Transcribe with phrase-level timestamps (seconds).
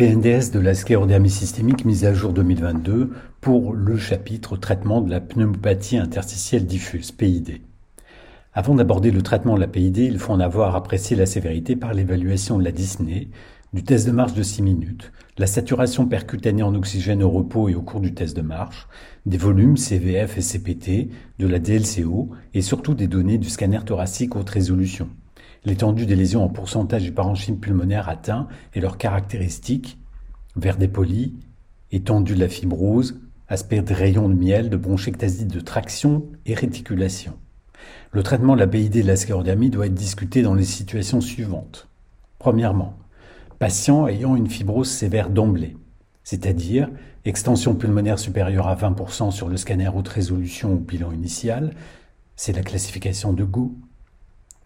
[0.00, 3.10] PNDS de la sclérodermie systémique mise à jour 2022
[3.42, 7.60] pour le chapitre traitement de la pneumopathie interstitielle diffuse, PID.
[8.54, 11.92] Avant d'aborder le traitement de la PID, il faut en avoir apprécié la sévérité par
[11.92, 13.28] l'évaluation de la dyspnée,
[13.72, 17.74] du test de marche de 6 minutes, la saturation percutanée en oxygène au repos et
[17.74, 18.88] au cours du test de marche,
[19.26, 24.36] des volumes CVF et CPT, de la DLCO et surtout des données du scanner thoracique
[24.36, 25.08] haute résolution
[25.64, 29.98] l'étendue des lésions en pourcentage du parenchyme pulmonaire atteint et leurs caractéristiques,
[30.56, 31.34] verre dépoli,
[31.92, 37.34] étendue de la fibrose, aspect de rayon de miel, de bronchectasie de traction et réticulation.
[38.12, 41.20] Le traitement de la PID et de la sclérodermie doit être discuté dans les situations
[41.20, 41.88] suivantes.
[42.38, 42.96] Premièrement,
[43.60, 45.76] patient ayant une fibrose sévère d'emblée,
[46.24, 46.88] c'est-à-dire
[47.26, 51.74] extension pulmonaire supérieure à 20% sur le scanner haute résolution au bilan initial,
[52.36, 53.78] c'est la classification de goût,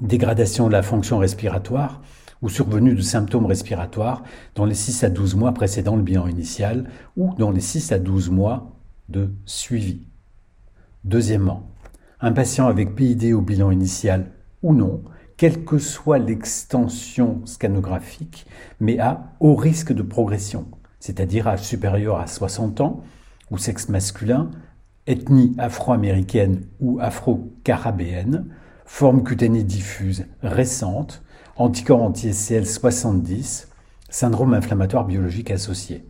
[0.00, 2.00] dégradation de la fonction respiratoire
[2.42, 4.22] ou survenue de symptômes respiratoires
[4.54, 7.98] dans les 6 à 12 mois précédant le bilan initial ou dans les 6 à
[7.98, 8.70] 12 mois
[9.08, 10.06] de suivi.
[11.02, 11.68] Deuxièmement,
[12.20, 14.30] un patient avec PID au bilan initial
[14.62, 15.02] ou non,
[15.36, 18.46] quelle que soit l'extension scanographique,
[18.80, 20.66] mais à haut risque de progression,
[20.98, 23.04] c'est-à-dire âge supérieur à 60 ans
[23.50, 24.50] ou sexe masculin,
[25.06, 28.46] ethnie afro-américaine ou afro-carabéenne,
[28.86, 31.22] forme cutanée diffuse récente,
[31.56, 33.68] anticorps anti-SCL 70,
[34.08, 36.04] syndrome inflammatoire biologique associé.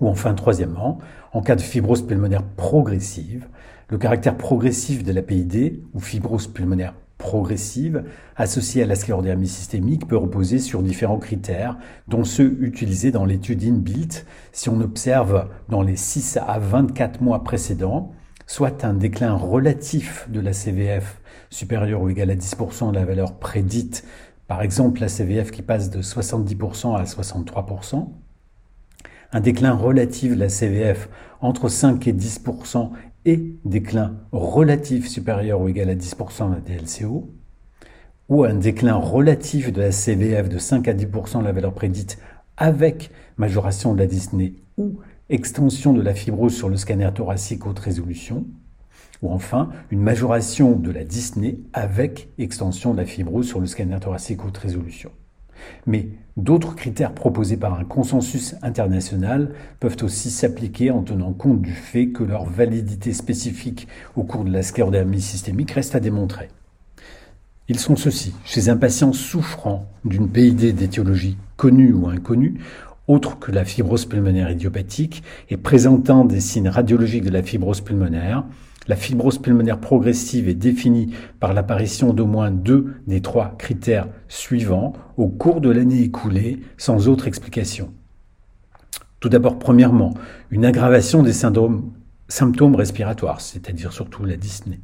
[0.00, 0.98] Ou enfin, troisièmement,
[1.32, 3.46] en cas de fibrose pulmonaire progressive,
[3.88, 6.94] le caractère progressif de la PID ou fibrose pulmonaire
[7.26, 8.04] progressive
[8.36, 13.64] associée à la sclérodermie systémique peut reposer sur différents critères, dont ceux utilisés dans l'étude
[13.64, 14.24] INBILT.
[14.52, 18.12] Si on observe dans les 6 à 24 mois précédents
[18.46, 23.40] soit un déclin relatif de la CVF supérieur ou égal à 10% de la valeur
[23.40, 24.04] prédite,
[24.46, 28.08] par exemple la CVF qui passe de 70% à 63%,
[29.32, 31.08] un déclin relatif de la CVF
[31.40, 32.92] entre 5 et 10%
[33.26, 37.28] et déclin relatif supérieur ou égal à 10% de la DLCO,
[38.28, 42.18] ou un déclin relatif de la CVF de 5 à 10% de la valeur prédite
[42.56, 47.80] avec majoration de la dyspnée ou extension de la fibrose sur le scanner thoracique haute
[47.80, 48.46] résolution,
[49.22, 53.98] ou enfin une majoration de la dyspnée avec extension de la fibrose sur le scanner
[54.00, 55.10] thoracique haute résolution.
[55.86, 59.50] Mais d'autres critères proposés par un consensus international
[59.80, 64.52] peuvent aussi s'appliquer en tenant compte du fait que leur validité spécifique au cours de
[64.52, 66.48] la sclérodermie systémique reste à démontrer.
[67.68, 68.32] Ils sont ceux-ci.
[68.44, 72.60] Chez un patient souffrant d'une PID d'étiologie connue ou inconnue,
[73.08, 78.44] autre que la fibrose pulmonaire idiopathique et présentant des signes radiologiques de la fibrose pulmonaire.
[78.88, 84.92] La fibrose pulmonaire progressive est définie par l'apparition d'au moins deux des trois critères suivants
[85.16, 87.92] au cours de l'année écoulée sans autre explication.
[89.18, 90.14] Tout d'abord, premièrement,
[90.50, 94.80] une aggravation des symptômes respiratoires, c'est-à-dire surtout la dyspnée.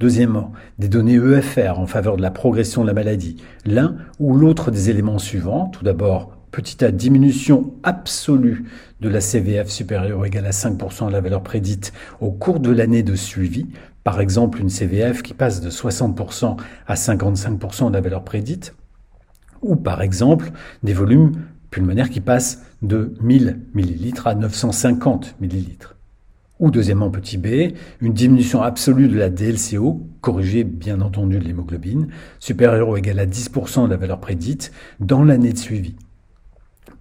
[0.00, 3.42] Deuxièmement, des données EFR en faveur de la progression de la maladie.
[3.64, 8.64] L'un ou l'autre des éléments suivants, tout d'abord petit a, diminution absolue
[9.00, 12.70] de la CVF supérieure ou égale à 5% de la valeur prédite au cours de
[12.70, 13.66] l'année de suivi,
[14.04, 16.56] par exemple une CVF qui passe de 60%
[16.86, 18.76] à 55% de la valeur prédite,
[19.62, 20.52] ou par exemple
[20.84, 21.32] des volumes
[21.70, 25.64] pulmonaires qui passent de 1000 ml à 950 ml.
[26.60, 32.06] Ou deuxièmement, petit b, une diminution absolue de la DLCO, corrigée bien entendu de l'hémoglobine,
[32.38, 34.70] supérieure ou égale à 10% de la valeur prédite
[35.00, 35.96] dans l'année de suivi.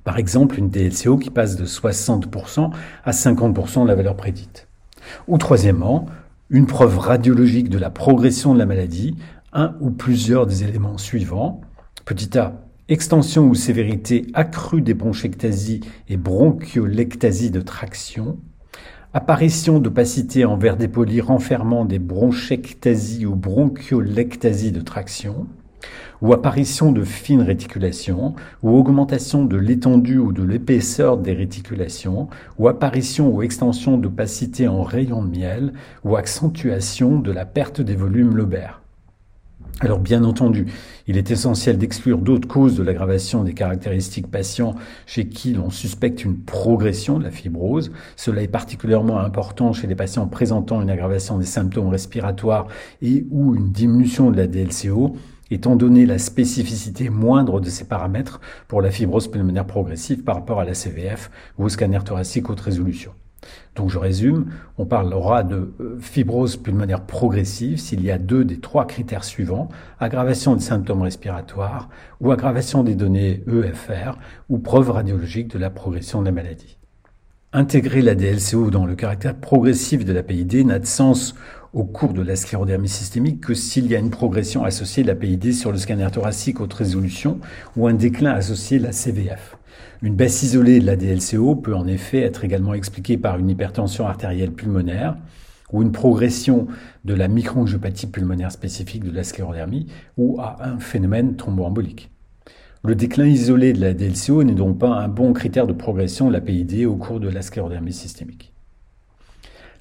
[0.03, 2.71] Par exemple, une DLCO qui passe de 60%
[3.05, 4.67] à 50% de la valeur prédite.
[5.27, 6.07] Ou troisièmement,
[6.49, 9.16] une preuve radiologique de la progression de la maladie,
[9.53, 11.61] un ou plusieurs des éléments suivants.
[12.05, 18.38] Petit a, extension ou sévérité accrue des bronchectasies et bronchiolectasie de traction.
[19.13, 25.47] Apparition d'opacité en verre dépoli renfermant des bronchectasies ou bronchiolectasie de traction
[26.21, 32.68] ou apparition de fines réticulations, ou augmentation de l'étendue ou de l'épaisseur des réticulations, ou
[32.68, 38.35] apparition ou extension d'opacité en rayon de miel, ou accentuation de la perte des volumes
[38.35, 38.83] lobaires.
[39.80, 40.68] Alors bien entendu,
[41.07, 44.75] il est essentiel d'exclure d'autres causes de l'aggravation des caractéristiques patients
[45.06, 47.91] chez qui l'on suspecte une progression de la fibrose.
[48.15, 52.68] Cela est particulièrement important chez les patients présentant une aggravation des symptômes respiratoires
[53.01, 55.18] et ou une diminution de la DLCO
[55.53, 60.59] étant donné la spécificité moindre de ces paramètres pour la fibrose pulmonaire progressive par rapport
[60.59, 63.11] à la CVF ou au scanner thoracique haute résolution.
[63.75, 68.59] Donc je résume, on parlera de euh, fibrose pulmonaire progressive s'il y a deux des
[68.59, 69.69] trois critères suivants,
[70.00, 71.89] aggravation des symptômes respiratoires
[72.21, 74.17] ou aggravation des données EFR
[74.50, 76.77] ou preuve radiologique de la progression de la maladie.
[77.51, 81.35] Intégrer la DLCO dans le caractère progressif de la PID n'a de sens
[81.74, 85.16] au cours de la sclérodermie systémique que s'il y a une progression associée de la
[85.16, 87.40] PID sur le scanner thoracique haute résolution
[87.75, 89.58] ou un déclin associé à la CVF.
[90.04, 94.06] Une baisse isolée de la DLCO peut en effet être également expliquée par une hypertension
[94.06, 95.18] artérielle pulmonaire
[95.72, 96.68] ou une progression
[97.06, 102.12] de la microangiopathie pulmonaire spécifique de la sclérodermie ou à un phénomène thromboembolique.
[102.84, 106.34] Le déclin isolé de la DLCO n'est donc pas un bon critère de progression de
[106.34, 108.52] la PID au cours de la sclérodermie systémique.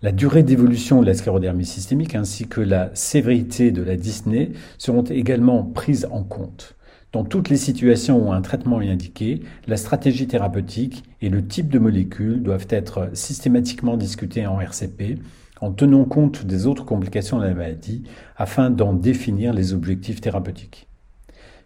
[0.04, 5.04] La durée d'évolution de la sclérodermie systémique ainsi que la sévérité de la dyspnée seront
[5.04, 6.74] également prises en compte.
[7.12, 11.68] Dans toutes les situations où un traitement est indiqué, la stratégie thérapeutique et le type
[11.68, 15.20] de molécule doivent être systématiquement discutés en RCP
[15.60, 18.02] en tenant compte des autres complications de la maladie
[18.36, 20.88] afin d'en définir les objectifs thérapeutiques.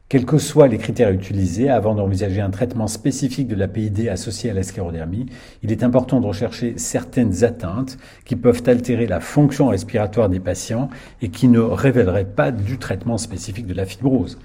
[0.09, 4.51] Quels que soient les critères utilisés avant d'envisager un traitement spécifique de la PID associé
[4.51, 5.27] à la sclérodermie,
[5.65, 10.91] il est important de rechercher certaines atteintes qui peuvent altérer la fonction respiratoire des patients
[11.23, 14.39] et qui ne révéleraient pas du traitement spécifique de la fibrose.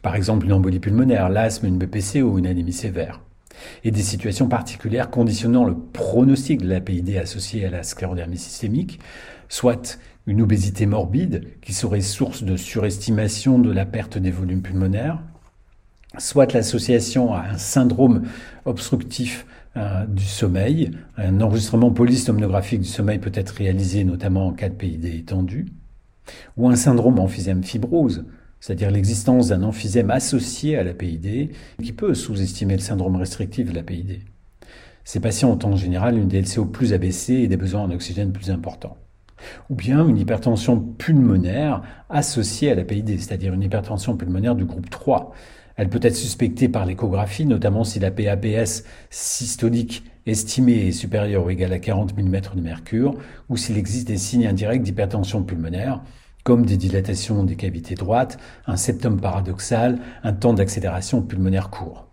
[0.00, 3.20] Par exemple, une embolie pulmonaire, l'asthme, une BPC ou une anémie sévère.
[3.82, 9.00] Et des situations particulières conditionnant le pronostic de la PID associé à la sclérodermie systémique,
[9.48, 9.98] soit
[10.30, 15.20] une obésité morbide qui serait source de surestimation de la perte des volumes pulmonaires,
[16.18, 18.22] soit l'association à un syndrome
[18.64, 19.44] obstructif
[19.76, 20.92] euh, du sommeil.
[21.16, 25.66] Un enregistrement polysomnographique du sommeil peut être réalisé notamment en cas de PID étendu,
[26.56, 28.24] ou un syndrome emphysème fibrose,
[28.60, 31.50] c'est-à-dire l'existence d'un emphysème associé à la PID
[31.82, 34.20] qui peut sous-estimer le syndrome restrictif de la PID.
[35.02, 38.52] Ces patients ont en général une DLCO plus abaissée et des besoins en oxygène plus
[38.52, 38.96] importants
[39.68, 44.90] ou bien une hypertension pulmonaire associée à la PID, c'est-à-dire une hypertension pulmonaire du groupe
[44.90, 45.32] 3.
[45.76, 51.50] Elle peut être suspectée par l'échographie, notamment si la PAPS systolique estimée est supérieure ou
[51.50, 53.14] égale à 40 mm de mercure,
[53.48, 56.02] ou s'il existe des signes indirects d'hypertension pulmonaire,
[56.44, 62.08] comme des dilatations des cavités droites, un septum paradoxal, un temps d'accélération pulmonaire court.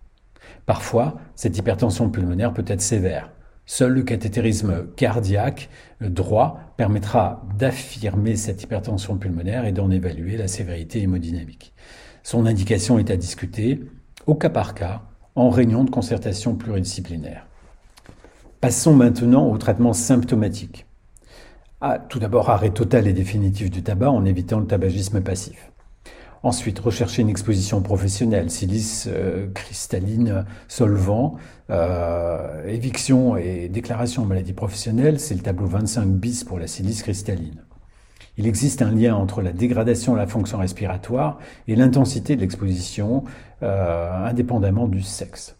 [0.66, 3.30] Parfois, cette hypertension pulmonaire peut être sévère.
[3.70, 5.68] Seul le cathétérisme cardiaque
[6.00, 11.74] droit permettra d'affirmer cette hypertension pulmonaire et d'en évaluer la sévérité hémodynamique.
[12.22, 13.82] Son indication est à discuter
[14.24, 15.02] au cas par cas
[15.34, 17.46] en réunion de concertation pluridisciplinaire.
[18.62, 20.86] Passons maintenant au traitement symptomatique.
[21.82, 25.72] Ah, tout d'abord, arrêt total et définitif du tabac en évitant le tabagisme passif.
[26.42, 31.36] Ensuite, rechercher une exposition professionnelle, silice euh, cristalline, solvant,
[31.70, 37.02] euh, éviction et déclaration de maladie professionnelle, c'est le tableau 25 bis pour la silice
[37.02, 37.64] cristalline.
[38.36, 43.24] Il existe un lien entre la dégradation de la fonction respiratoire et l'intensité de l'exposition,
[43.64, 45.56] euh, indépendamment du sexe.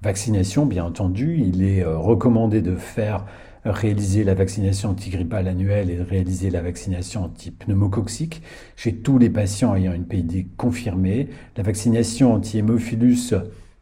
[0.00, 3.24] Vaccination, bien entendu, il est recommandé de faire
[3.64, 8.42] réaliser la vaccination antigrippale annuelle et réaliser la vaccination anti-pneumococcique
[8.76, 11.28] chez tous les patients ayant une PID confirmée.
[11.56, 13.34] La vaccination anti-hémophilus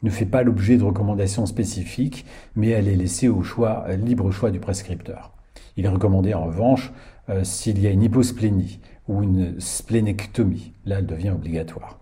[0.02, 4.50] ne fait pas l'objet de recommandations spécifiques, mais elle est laissée au choix, libre choix
[4.50, 5.32] du prescripteur.
[5.76, 6.93] Il est recommandé en revanche
[7.28, 10.73] euh, s'il y a une hyposplénie ou une splénectomie.
[10.85, 11.99] Là, elle devient obligatoire.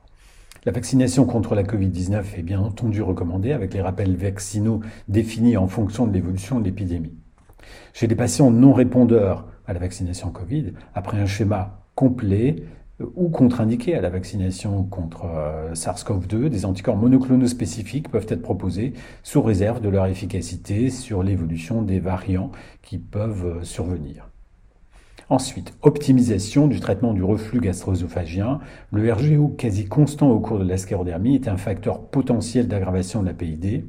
[0.65, 5.67] La vaccination contre la Covid-19 est bien entendu recommandée avec les rappels vaccinaux définis en
[5.67, 7.13] fonction de l'évolution de l'épidémie.
[7.93, 12.57] Chez les patients non répondeurs à la vaccination Covid, après un schéma complet
[13.01, 18.43] euh, ou contre-indiqué à la vaccination contre euh, SARS-CoV-2, des anticorps monoclonaux spécifiques peuvent être
[18.43, 18.93] proposés
[19.23, 22.53] sous réserve de leur efficacité sur l'évolution des variants
[22.83, 24.29] qui peuvent euh, survenir.
[25.31, 28.61] Ensuite, optimisation du traitement du reflux gastro-œsophagien.
[28.93, 33.27] Le RGO quasi constant au cours de la sclérodermie est un facteur potentiel d'aggravation de
[33.29, 33.87] la PID.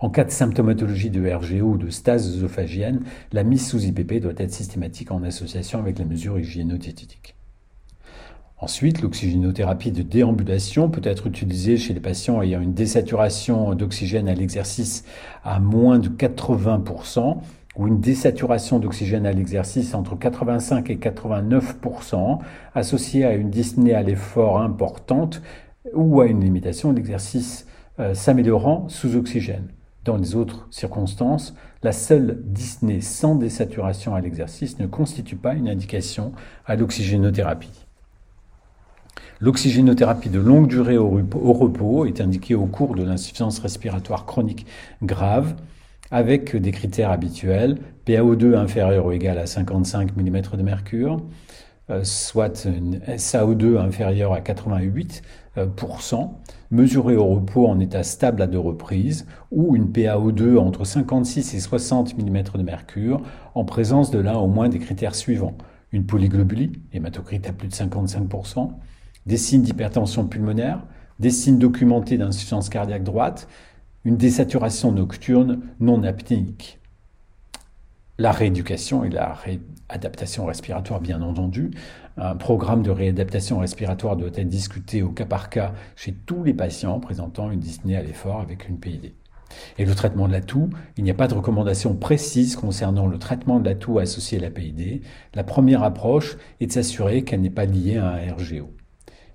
[0.00, 3.02] En cas de symptomatologie de RGO ou de stase œsophagienne,
[3.32, 7.36] la mise sous IPP doit être systématique en association avec les mesures hygiéno-diététiques.
[8.56, 14.34] Ensuite, l'oxygénothérapie de déambulation peut être utilisée chez les patients ayant une désaturation d'oxygène à
[14.34, 15.04] l'exercice
[15.44, 17.36] à moins de 80%
[17.76, 22.38] ou une désaturation d'oxygène à l'exercice entre 85 et 89%
[22.74, 25.42] associée à une dyspnée à l'effort importante
[25.94, 27.66] ou à une limitation d'exercice
[27.98, 29.68] euh, s'améliorant sous oxygène.
[30.04, 35.68] Dans les autres circonstances, la seule dyspnée sans désaturation à l'exercice ne constitue pas une
[35.68, 36.32] indication
[36.66, 37.86] à l'oxygénothérapie.
[39.40, 44.66] L'oxygénothérapie de longue durée au repos est indiquée au cours de l'insuffisance respiratoire chronique
[45.02, 45.54] grave
[46.10, 51.22] avec des critères habituels, PaO2 inférieur ou égal à 55 mm de mercure,
[51.90, 55.22] euh, soit une SaO2 inférieur à 88%,
[56.70, 61.60] mesuré au repos en état stable à deux reprises, ou une PaO2 entre 56 et
[61.60, 63.22] 60 mm de mercure,
[63.54, 65.56] en présence de l'un au moins des critères suivants.
[65.92, 68.70] Une polyglobulie, hématocrite à plus de 55%,
[69.26, 70.84] des signes d'hypertension pulmonaire,
[71.18, 73.48] des signes documentés d'insuffisance cardiaque droite,
[74.04, 76.78] une désaturation nocturne non apnéique.
[78.18, 81.70] La rééducation et la réadaptation respiratoire, bien entendu.
[82.22, 86.52] Un programme de réadaptation respiratoire doit être discuté au cas par cas chez tous les
[86.52, 89.14] patients présentant une dyspnée à l'effort avec une PID.
[89.78, 93.18] Et le traitement de la toux, il n'y a pas de recommandation précise concernant le
[93.18, 95.00] traitement de la toux associé à la PID.
[95.34, 98.70] La première approche est de s'assurer qu'elle n'est pas liée à un RGO.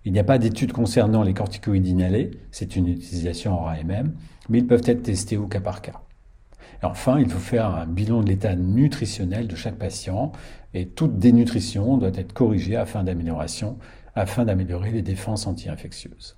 [0.05, 4.13] Il n'y a pas d'études concernant les corticoïdes inhalés, c'est une utilisation en AMM,
[4.47, 6.04] mais ils peuvent être testés au cas par cas.
[6.85, 10.31] Enfin, il faut faire un bilan de l'état nutritionnel de chaque patient
[10.73, 16.37] et toute dénutrition doit être corrigée afin d'améliorer les défenses anti-infectieuses.